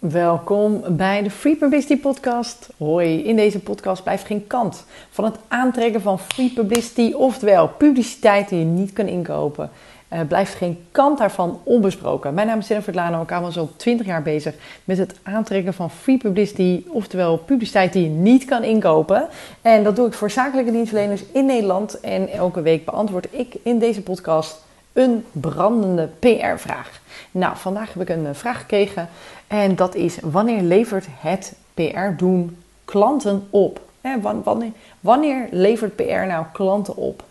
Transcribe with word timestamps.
Welkom 0.00 0.82
bij 0.88 1.22
de 1.22 1.30
Free 1.30 1.56
Publicity 1.56 2.00
Podcast. 2.00 2.68
Hoi, 2.76 3.24
in 3.24 3.36
deze 3.36 3.58
podcast 3.58 4.02
blijft 4.02 4.26
geen 4.26 4.46
kant 4.46 4.84
van 5.10 5.24
het 5.24 5.34
aantrekken 5.48 6.00
van 6.00 6.18
free 6.18 6.52
publicity, 6.54 7.12
oftewel 7.12 7.68
publiciteit 7.68 8.48
die 8.48 8.58
je 8.58 8.64
niet 8.64 8.92
kan 8.92 9.06
inkopen. 9.06 9.70
Uh, 10.12 10.20
blijft 10.28 10.54
geen 10.54 10.78
kant 10.92 11.18
daarvan 11.18 11.60
onbesproken. 11.64 12.34
Mijn 12.34 12.46
naam 12.46 12.58
is 12.58 12.68
Jennifer 12.68 12.94
Lano, 12.94 13.22
ik 13.22 13.26
ben 13.26 13.42
al 13.42 13.70
20 13.76 14.06
jaar 14.06 14.22
bezig 14.22 14.54
met 14.84 14.98
het 14.98 15.14
aantrekken 15.22 15.74
van 15.74 15.90
free 15.90 16.18
publicity, 16.18 16.84
oftewel 16.88 17.36
publiciteit 17.36 17.92
die 17.92 18.02
je 18.02 18.08
niet 18.08 18.44
kan 18.44 18.62
inkopen. 18.62 19.28
En 19.62 19.84
dat 19.84 19.96
doe 19.96 20.06
ik 20.06 20.14
voor 20.14 20.30
zakelijke 20.30 20.72
dienstverleners 20.72 21.22
in 21.32 21.46
Nederland. 21.46 22.00
En 22.00 22.28
elke 22.28 22.62
week 22.62 22.84
beantwoord 22.84 23.26
ik 23.30 23.54
in 23.62 23.78
deze 23.78 24.02
podcast 24.02 24.64
een 24.92 25.24
brandende 25.32 26.08
PR-vraag. 26.18 26.99
Nou, 27.30 27.56
vandaag 27.56 27.92
heb 27.92 28.02
ik 28.02 28.08
een 28.08 28.26
eh, 28.26 28.34
vraag 28.34 28.58
gekregen 28.58 29.08
en 29.46 29.76
dat 29.76 29.94
is: 29.94 30.18
wanneer 30.22 30.62
levert 30.62 31.06
het 31.18 31.54
PR 31.74 32.16
doen 32.16 32.62
klanten 32.84 33.46
op? 33.50 33.80
Wanneer, 34.42 34.72
wanneer 35.00 35.48
levert 35.50 35.96
PR 35.96 36.02
nou 36.26 36.44
klanten 36.52 36.96
op? 36.96 37.22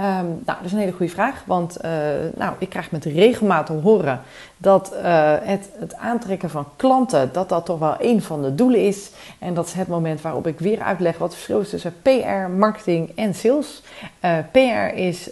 Um, 0.00 0.06
nou, 0.06 0.42
dat 0.44 0.64
is 0.64 0.72
een 0.72 0.78
hele 0.78 0.92
goede 0.92 1.12
vraag, 1.12 1.42
want 1.46 1.84
uh, 1.84 1.90
nou, 2.34 2.54
ik 2.58 2.68
krijg 2.68 2.90
met 2.90 3.04
regelmaat 3.04 3.66
te 3.66 3.72
horen 3.72 4.20
dat 4.56 4.92
uh, 4.94 5.34
het, 5.40 5.68
het, 5.78 5.94
aantrekken 5.94 6.50
van 6.50 6.66
klanten, 6.76 7.30
dat 7.32 7.48
dat 7.48 7.64
toch 7.64 7.78
wel 7.78 7.94
een 7.98 8.22
van 8.22 8.42
de 8.42 8.54
doelen 8.54 8.86
is. 8.86 9.10
En 9.38 9.54
dat 9.54 9.66
is 9.66 9.72
het 9.72 9.88
moment 9.88 10.20
waarop 10.20 10.46
ik 10.46 10.58
weer 10.58 10.82
uitleg 10.82 11.18
wat 11.18 11.28
het 11.28 11.36
verschil 11.36 11.60
is 11.60 11.70
tussen 11.70 11.94
PR, 12.02 12.50
marketing 12.56 13.12
en 13.16 13.34
sales. 13.34 13.82
Uh, 14.24 14.36
PR 14.50 14.96
is 14.96 15.30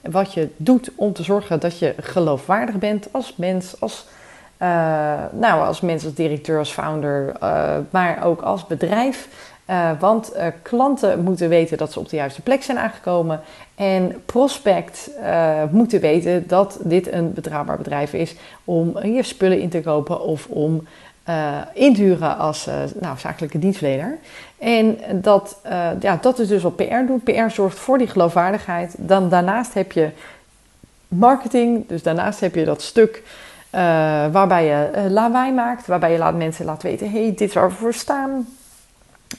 wat 0.00 0.32
je 0.32 0.48
doet 0.56 0.90
om 0.94 1.12
te 1.12 1.22
zorgen 1.22 1.60
dat 1.60 1.78
je 1.78 1.94
geloofwaardig 2.00 2.78
bent 2.78 3.08
als 3.10 3.36
mens, 3.36 3.80
als 3.80 4.06
nou, 5.32 5.66
als 5.66 5.80
mens, 5.80 6.04
als 6.04 6.14
directeur, 6.14 6.58
als 6.58 6.72
founder, 6.72 7.32
maar 7.90 8.24
ook 8.24 8.40
als 8.40 8.66
bedrijf. 8.66 9.28
Uh, 9.70 9.90
want 9.98 10.32
uh, 10.36 10.46
klanten 10.62 11.22
moeten 11.22 11.48
weten 11.48 11.78
dat 11.78 11.92
ze 11.92 11.98
op 11.98 12.08
de 12.08 12.16
juiste 12.16 12.42
plek 12.42 12.62
zijn 12.62 12.78
aangekomen. 12.78 13.40
En 13.74 14.22
prospect 14.26 15.10
uh, 15.20 15.62
moeten 15.70 16.00
weten 16.00 16.44
dat 16.46 16.78
dit 16.82 17.12
een 17.12 17.32
betrouwbaar 17.32 17.76
bedrijf 17.76 18.12
is 18.12 18.34
om 18.64 18.98
hier 18.98 19.24
spullen 19.24 19.60
in 19.60 19.68
te 19.68 19.80
kopen 19.80 20.20
of 20.22 20.46
om 20.46 20.86
in 21.72 21.94
te 21.94 22.02
huren 22.02 22.38
als 22.38 22.68
nou, 22.94 23.18
zakelijke 23.18 23.58
dienstverlener. 23.58 24.18
En 24.58 24.98
dat, 25.12 25.60
ja, 26.00 26.18
dat 26.20 26.38
is 26.38 26.48
dus 26.48 26.62
wat 26.62 26.76
PR 26.76 27.06
doet. 27.06 27.24
PR 27.24 27.50
zorgt 27.50 27.78
voor 27.78 27.98
die 27.98 28.06
geloofwaardigheid. 28.06 28.94
Dan 28.98 29.28
daarnaast 29.28 29.74
heb 29.74 29.92
je 29.92 30.10
marketing. 31.08 31.88
Dus 31.88 32.02
daarnaast 32.02 32.40
heb 32.40 32.54
je 32.54 32.64
dat 32.64 32.82
stuk 32.82 33.22
waarbij 34.30 34.64
je 34.64 35.10
lawaai 35.10 35.52
maakt. 35.52 35.86
Waarbij 35.86 36.12
je 36.12 36.18
laat 36.18 36.36
mensen 36.36 36.64
laat 36.64 36.82
weten, 36.82 37.10
hey, 37.10 37.28
dit 37.36 37.40
is 37.40 37.54
waar 37.54 37.72
voor 37.72 37.94
staan 37.94 38.46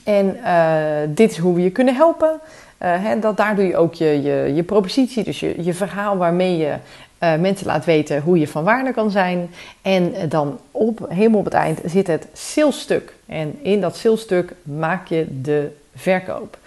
en 0.03 0.37
uh, 0.37 1.15
dit 1.15 1.31
is 1.31 1.37
hoe 1.37 1.55
we 1.55 1.61
je 1.61 1.69
kunnen 1.69 1.95
helpen. 1.95 2.39
Uh, 2.83 3.03
hè, 3.03 3.19
dat, 3.19 3.37
daar 3.37 3.55
doe 3.55 3.65
je 3.65 3.77
ook 3.77 3.93
je, 3.93 4.21
je, 4.21 4.51
je 4.53 4.63
propositie, 4.63 5.23
dus 5.23 5.39
je, 5.39 5.63
je 5.63 5.73
verhaal 5.73 6.17
waarmee 6.17 6.57
je 6.57 6.73
uh, 7.19 7.35
mensen 7.35 7.67
laat 7.67 7.85
weten 7.85 8.21
hoe 8.21 8.39
je 8.39 8.47
van 8.47 8.63
waarde 8.63 8.91
kan 8.91 9.11
zijn. 9.11 9.49
En 9.81 10.13
dan 10.29 10.59
op, 10.71 11.05
helemaal 11.09 11.39
op 11.39 11.45
het 11.45 11.53
eind 11.53 11.79
zit 11.85 12.07
het 12.07 12.27
salesstuk. 12.33 13.13
En 13.25 13.59
in 13.61 13.81
dat 13.81 13.95
salesstuk 13.95 14.53
maak 14.63 15.07
je 15.07 15.41
de 15.41 15.71
verkoop. 15.95 16.57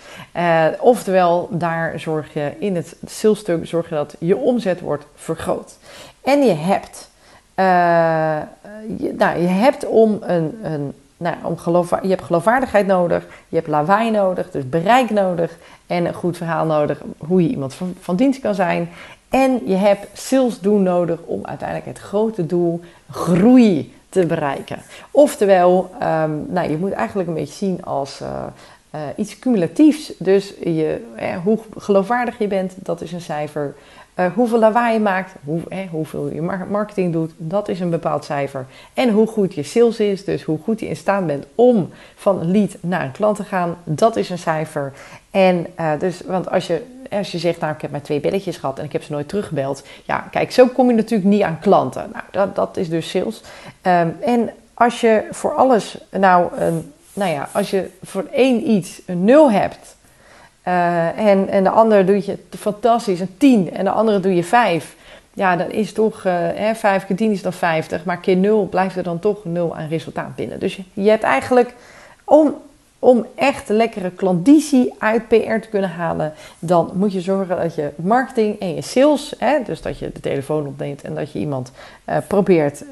oftewel, 0.81 1.49
daar 1.51 2.01
zorg 2.01 2.33
je 2.33 2.53
in 2.59 2.77
het 2.77 2.97
salesstuk 3.07 3.67
zorg 3.67 3.89
je 3.89 3.95
dat 3.95 4.15
je 4.19 4.37
omzet 4.37 4.81
wordt 4.81 5.07
vergroot. 5.15 5.77
En 6.23 6.43
je 6.43 6.55
hebt, 6.55 7.11
nou, 9.17 9.39
je 9.41 9.49
hebt 9.49 9.87
om 9.87 10.19
een, 10.23 10.59
een 10.63 10.93
nou, 11.17 11.37
om 11.43 11.59
geloof, 11.59 11.91
je 12.03 12.09
hebt 12.09 12.23
geloofwaardigheid 12.23 12.87
nodig, 12.87 13.27
je 13.49 13.57
hebt 13.57 13.69
lawaai 13.69 14.11
nodig, 14.11 14.51
dus 14.51 14.69
bereik 14.69 15.11
nodig 15.11 15.57
en 15.87 16.05
een 16.05 16.15
goed 16.15 16.37
verhaal 16.37 16.67
nodig 16.67 17.03
hoe 17.19 17.43
je 17.43 17.49
iemand 17.49 17.75
van, 18.01 18.17
dienst 18.17 18.41
kan 18.41 18.55
zijn. 18.55 18.89
En 19.29 19.61
je 19.65 19.75
hebt 19.75 20.07
sales 20.13 20.61
doen 20.61 20.83
nodig 20.83 21.21
om 21.25 21.47
uiteindelijk 21.47 21.89
het 21.89 21.99
grote 21.99 22.47
doel 22.47 22.81
groei 23.11 23.95
te 24.09 24.27
bereiken. 24.27 24.79
Oftewel, 25.11 25.91
um, 26.03 26.47
nou, 26.49 26.71
je 26.71 26.77
moet 26.77 26.93
eigenlijk 26.93 27.29
een 27.29 27.35
beetje 27.35 27.55
zien 27.55 27.85
als 27.85 28.21
uh, 28.21 28.29
uh, 28.95 29.01
iets 29.17 29.39
cumulatiefs. 29.39 30.13
Dus 30.19 30.55
je, 30.63 31.05
eh, 31.17 31.37
hoe 31.45 31.59
geloofwaardig 31.77 32.39
je 32.39 32.47
bent, 32.47 32.73
dat 32.77 33.01
is 33.01 33.13
een 33.13 33.21
cijfer. 33.21 33.75
Uh, 34.17 34.27
hoeveel 34.35 34.59
lawaai 34.59 34.93
je 34.93 35.01
maakt, 35.01 35.33
hoe, 35.45 35.61
hoeveel 35.91 36.31
je 36.33 36.43
marketing 36.69 37.13
doet, 37.13 37.33
dat 37.37 37.69
is 37.69 37.81
een 37.81 37.91
bepaald 37.91 38.25
cijfer. 38.25 38.67
En 38.93 39.11
hoe 39.11 39.27
goed 39.27 39.55
je 39.55 39.63
sales 39.63 40.01
is, 40.01 40.25
dus 40.25 40.43
hoe 40.43 40.59
goed 40.65 40.81
je 40.81 40.89
in 40.89 40.97
staat 40.97 41.27
bent 41.27 41.47
om 41.55 41.91
van 42.15 42.41
een 42.41 42.51
lead 42.51 42.77
naar 42.81 43.05
een 43.05 43.13
klant 43.13 43.37
te 43.37 43.45
gaan, 43.45 43.77
dat 43.85 44.17
is 44.17 44.31
een 44.31 44.39
cijfer. 44.39 44.93
En 45.31 45.67
uh, 45.81 45.93
dus, 45.99 46.21
want 46.27 46.51
als 46.51 46.67
je, 46.67 46.83
als 47.11 47.33
je 47.33 47.39
zegt, 47.39 47.61
nou 47.61 47.75
ik 47.75 47.81
heb 47.81 47.91
maar 47.91 48.03
twee 48.03 48.21
belletjes 48.21 48.57
gehad 48.57 48.79
en 48.79 48.85
ik 48.85 48.93
heb 48.93 49.03
ze 49.03 49.13
nooit 49.13 49.29
teruggebeld. 49.29 49.87
Ja, 50.05 50.19
kijk, 50.31 50.53
zo 50.53 50.67
kom 50.67 50.89
je 50.89 50.95
natuurlijk 50.95 51.31
niet 51.31 51.43
aan 51.43 51.59
klanten. 51.61 52.11
Nou, 52.13 52.25
dat, 52.31 52.55
dat 52.55 52.77
is 52.77 52.89
dus 52.89 53.11
sales. 53.11 53.41
Um, 53.83 54.17
en 54.21 54.51
als 54.75 55.01
je 55.01 55.27
voor 55.31 55.55
alles, 55.55 55.99
nou, 56.11 56.51
nou 57.13 57.31
ja, 57.31 57.49
als 57.53 57.71
je 57.71 57.91
voor 58.03 58.25
één 58.33 58.71
iets 58.71 59.03
een 59.07 59.25
nul 59.25 59.51
hebt 59.51 59.97
uh, 60.69 61.19
en, 61.19 61.49
en 61.49 61.65
de 61.65 61.71
andere 61.71 62.05
doe 62.05 62.27
je 62.27 62.39
fantastisch, 62.59 63.21
een 63.21 63.35
10. 63.39 63.73
En 63.73 63.85
de 63.85 63.91
andere 63.91 64.21
doe 64.21 64.35
je 64.35 64.45
5. 64.45 64.97
Ja, 65.35 65.57
dan 65.57 65.71
is 65.71 65.93
toch, 65.93 66.25
uh, 66.25 66.33
hè, 66.55 66.75
5 66.75 67.07
keer 67.07 67.17
10 67.17 67.31
is 67.31 67.43
dan 67.43 67.53
50. 67.53 68.05
Maar 68.05 68.19
keer 68.19 68.37
0 68.37 68.67
blijft 68.67 68.97
er 68.97 69.03
dan 69.03 69.19
toch 69.19 69.45
0 69.45 69.77
aan 69.77 69.89
resultaat 69.89 70.35
binnen. 70.35 70.59
Dus 70.59 70.81
je, 70.93 71.09
hebt 71.11 71.23
eigenlijk, 71.23 71.75
om, 72.25 72.55
om 72.99 73.27
echt 73.35 73.69
lekkere 73.69 74.11
klanditie 74.11 74.95
uit 74.99 75.29
PR 75.29 75.35
te 75.61 75.69
kunnen 75.71 75.91
halen, 75.91 76.33
dan 76.59 76.91
moet 76.95 77.13
je 77.13 77.21
zorgen 77.21 77.57
dat 77.57 77.75
je 77.75 77.91
marketing 77.97 78.59
en 78.59 78.75
je 78.75 78.83
sales, 78.83 79.35
hè, 79.39 79.59
dus 79.65 79.83
dat 79.83 79.99
je 79.99 80.11
de 80.13 80.21
telefoon 80.21 80.67
opneemt 80.67 81.03
en 81.03 81.15
dat 81.15 81.33
je 81.33 81.39
iemand 81.39 81.73
uh, 82.09 82.17
probeert, 82.29 82.85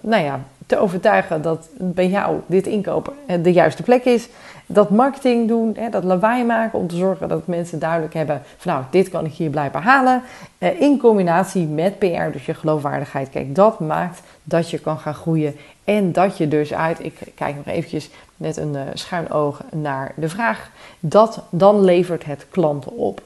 nou 0.00 0.22
ja, 0.24 0.40
te 0.66 0.78
overtuigen 0.78 1.42
dat 1.42 1.68
bij 1.78 2.08
jou 2.08 2.40
dit 2.46 2.66
inkopen 2.66 3.12
de 3.42 3.52
juiste 3.52 3.82
plek 3.82 4.04
is. 4.04 4.28
Dat 4.70 4.90
marketing 4.90 5.48
doen, 5.48 5.74
hè, 5.78 5.88
dat 5.88 6.04
lawaai 6.04 6.44
maken 6.44 6.78
om 6.78 6.88
te 6.88 6.96
zorgen 6.96 7.28
dat 7.28 7.46
mensen 7.46 7.78
duidelijk 7.78 8.14
hebben 8.14 8.42
van 8.56 8.72
nou, 8.72 8.84
dit 8.90 9.08
kan 9.08 9.24
ik 9.24 9.32
hier 9.32 9.50
blijven 9.50 9.82
halen. 9.82 10.22
Eh, 10.58 10.80
in 10.80 10.98
combinatie 10.98 11.66
met 11.66 11.98
PR, 11.98 12.30
dus 12.32 12.46
je 12.46 12.54
geloofwaardigheid. 12.54 13.30
Kijk, 13.30 13.54
dat 13.54 13.80
maakt 13.80 14.20
dat 14.42 14.70
je 14.70 14.78
kan 14.78 14.98
gaan 14.98 15.14
groeien 15.14 15.56
en 15.84 16.12
dat 16.12 16.36
je 16.36 16.48
dus 16.48 16.74
uit, 16.74 17.04
ik 17.04 17.20
kijk 17.34 17.56
nog 17.56 17.66
eventjes 17.66 18.10
met 18.36 18.56
een 18.56 18.74
uh, 18.74 18.80
schuin 18.94 19.30
oog 19.30 19.60
naar 19.72 20.12
de 20.16 20.28
vraag, 20.28 20.70
dat 21.00 21.42
dan 21.50 21.84
levert 21.84 22.24
het 22.24 22.46
klanten 22.50 22.92
op. 22.92 23.22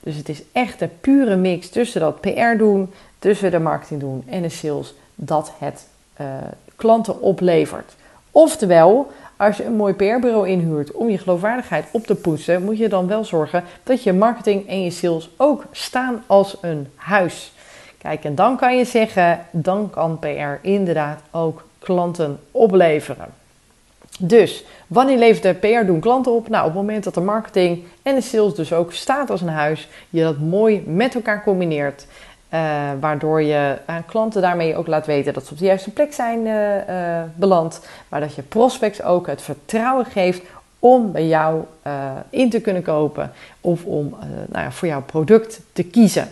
Dus 0.00 0.16
het 0.16 0.28
is 0.28 0.42
echt 0.52 0.80
een 0.80 1.00
pure 1.00 1.36
mix 1.36 1.68
tussen 1.68 2.00
dat 2.00 2.20
PR 2.20 2.56
doen, 2.58 2.92
tussen 3.18 3.50
de 3.50 3.58
marketing 3.58 4.00
doen 4.00 4.22
en 4.26 4.42
de 4.42 4.48
sales, 4.48 4.94
dat 5.14 5.52
het 5.58 5.86
uh, 6.20 6.26
klanten 6.76 7.20
oplevert. 7.20 7.94
Oftewel, 8.30 9.12
als 9.46 9.56
je 9.56 9.64
een 9.64 9.76
mooi 9.76 9.94
PR-bureau 9.94 10.48
inhuurt 10.48 10.92
om 10.92 11.10
je 11.10 11.18
geloofwaardigheid 11.18 11.84
op 11.90 12.06
te 12.06 12.14
poetsen, 12.14 12.62
moet 12.62 12.78
je 12.78 12.88
dan 12.88 13.06
wel 13.06 13.24
zorgen 13.24 13.64
dat 13.82 14.02
je 14.02 14.12
marketing 14.12 14.68
en 14.68 14.82
je 14.82 14.90
sales 14.90 15.30
ook 15.36 15.64
staan 15.70 16.22
als 16.26 16.56
een 16.60 16.88
huis. 16.94 17.52
Kijk, 17.98 18.24
en 18.24 18.34
dan 18.34 18.56
kan 18.56 18.76
je 18.76 18.84
zeggen, 18.84 19.46
dan 19.50 19.90
kan 19.90 20.18
PR 20.18 20.66
inderdaad 20.66 21.20
ook 21.30 21.64
klanten 21.78 22.40
opleveren. 22.50 23.28
Dus, 24.18 24.64
wanneer 24.86 25.18
levert 25.18 25.42
de 25.42 25.68
PR 25.68 25.86
doen 25.86 26.00
klanten 26.00 26.32
op? 26.32 26.48
Nou, 26.48 26.66
op 26.66 26.72
het 26.72 26.80
moment 26.80 27.04
dat 27.04 27.14
de 27.14 27.20
marketing 27.20 27.82
en 28.02 28.14
de 28.14 28.20
sales 28.20 28.54
dus 28.54 28.72
ook 28.72 28.92
staat 28.92 29.30
als 29.30 29.40
een 29.40 29.48
huis, 29.48 29.88
je 30.10 30.22
dat 30.22 30.38
mooi 30.38 30.82
met 30.86 31.14
elkaar 31.14 31.42
combineert. 31.42 32.06
Uh, 32.54 32.90
waardoor 33.00 33.42
je 33.42 33.76
aan 33.84 34.04
klanten 34.06 34.42
daarmee 34.42 34.76
ook 34.76 34.86
laat 34.86 35.06
weten 35.06 35.32
dat 35.32 35.46
ze 35.46 35.52
op 35.52 35.58
de 35.58 35.64
juiste 35.64 35.90
plek 35.90 36.12
zijn 36.12 36.46
uh, 36.46 37.22
beland. 37.34 37.80
Maar 38.08 38.20
dat 38.20 38.34
je 38.34 38.42
prospects 38.42 39.02
ook 39.02 39.26
het 39.26 39.42
vertrouwen 39.42 40.04
geeft 40.04 40.42
om 40.78 41.12
bij 41.12 41.26
jou 41.26 41.64
in 42.30 42.50
te 42.50 42.60
kunnen 42.60 42.82
kopen 42.82 43.32
of 43.60 43.84
om 43.84 44.14
nou 44.48 44.64
ja, 44.64 44.70
voor 44.70 44.88
jouw 44.88 45.02
product 45.02 45.60
te 45.72 45.82
kiezen. 45.82 46.28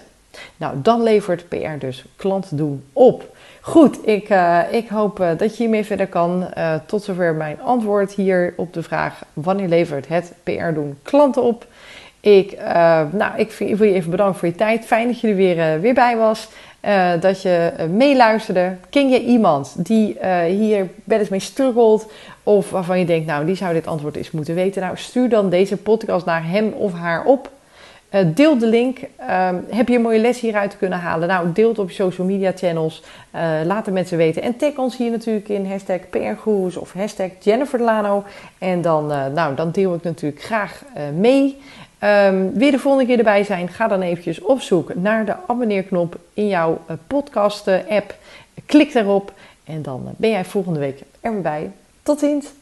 Nou, 0.57 0.75
dan 0.83 1.03
levert 1.03 1.49
PR 1.49 1.79
dus 1.79 2.05
klanten 2.17 2.57
doen 2.57 2.85
op. 2.93 3.37
Goed, 3.61 4.07
ik, 4.09 4.29
ik 4.71 4.89
hoop 4.89 5.17
dat 5.17 5.57
je 5.57 5.63
hiermee 5.63 5.85
verder 5.85 6.07
kan. 6.07 6.47
tot 6.87 7.03
zover 7.03 7.35
mijn 7.35 7.61
antwoord 7.61 8.13
hier 8.13 8.55
op 8.57 8.73
de 8.73 8.83
vraag: 8.83 9.23
wanneer 9.33 9.69
levert 9.69 10.09
het 10.09 10.33
PR 10.43 10.73
doen 10.73 10.99
klanten 11.03 11.43
op? 11.43 11.67
Ik, 12.23 12.53
uh, 12.53 13.03
nou, 13.13 13.33
ik 13.37 13.53
wil 13.53 13.89
je 13.89 13.95
even 13.95 14.11
bedanken 14.11 14.39
voor 14.39 14.49
je 14.49 14.55
tijd. 14.55 14.85
Fijn 14.85 15.07
dat 15.07 15.21
je 15.21 15.29
er 15.29 15.35
weer, 15.35 15.57
uh, 15.57 15.81
weer 15.81 15.95
bij 15.95 16.17
was. 16.17 16.49
Uh, 16.85 17.11
dat 17.21 17.43
je 17.43 17.73
meeluisterde. 17.91 18.77
Ken 18.91 19.09
je 19.09 19.23
iemand 19.23 19.75
die 19.77 20.17
hier 20.47 20.89
wel 21.05 21.19
eens 21.19 21.29
mee 21.29 21.41
struggelt? 21.41 22.13
Of 22.43 22.71
waarvan 22.71 22.99
je 22.99 23.05
denkt, 23.05 23.27
nou, 23.27 23.47
die 23.47 23.55
zou 23.55 23.73
dit 23.73 23.87
antwoord 23.87 24.17
eens 24.17 24.31
moeten 24.31 24.55
weten. 24.55 24.83
Nou, 24.83 24.97
stuur 24.97 25.29
dan 25.29 25.51
deze 25.51 25.77
podcast 25.77 26.27
naar 26.27 26.49
hem 26.49 26.73
of 26.73 26.93
haar 26.93 27.25
op. 27.25 27.51
Uh, 28.15 28.21
deel 28.35 28.59
de 28.59 28.67
link. 28.67 28.99
Ehm, 29.17 29.57
heb 29.69 29.89
je 29.89 29.95
een 29.95 30.03
mooie 30.03 30.19
les 30.19 30.41
hieruit 30.41 30.79
kunnen 30.79 30.99
halen? 30.99 31.29
Nou, 31.29 31.53
deel 31.53 31.69
het 31.69 31.79
op 31.79 31.89
je 31.89 31.95
social 31.95 32.27
media 32.27 32.53
channels. 32.55 33.03
Uh, 33.35 33.41
laat 33.65 33.85
de 33.85 33.91
mensen 33.91 34.17
weten. 34.17 34.43
En 34.43 34.57
tag 34.57 34.77
ons 34.77 34.97
hier 34.97 35.11
natuurlijk 35.11 35.49
in 35.49 35.67
hashtag 35.67 35.99
PRGoes 36.11 36.77
of 36.77 36.93
hashtag 36.93 37.31
Jennifer 37.41 37.79
Delano. 37.79 38.25
En 38.59 38.83
dan, 38.83 39.07
nou, 39.07 39.55
dan 39.55 39.71
deel 39.71 39.95
ik 39.95 40.03
natuurlijk 40.03 40.43
graag 40.43 40.83
mee. 41.15 41.61
Um, 42.05 42.53
wil 42.53 42.65
je 42.65 42.71
de 42.71 42.79
volgende 42.79 43.07
keer 43.07 43.19
erbij 43.19 43.45
zijn? 43.45 43.69
Ga 43.69 43.89
dan 43.89 44.03
eventjes 44.03 44.41
op 44.41 44.61
zoek 44.61 44.95
naar 44.95 45.25
de 45.25 45.35
abonneerknop 45.47 46.17
in 46.35 46.49
jouw 46.49 46.81
podcast 47.07 47.69
app. 47.89 48.15
Klik 48.67 48.93
daarop 48.93 49.33
en 49.65 49.83
dan 49.83 50.09
ben 50.17 50.31
jij 50.31 50.45
volgende 50.45 50.79
week 50.79 51.01
er 51.21 51.33
weer 51.33 51.41
bij. 51.41 51.71
Tot 52.03 52.19
ziens! 52.19 52.62